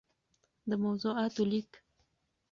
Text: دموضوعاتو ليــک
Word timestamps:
دموضوعاتو 0.71 1.43
ليــک 1.49 1.71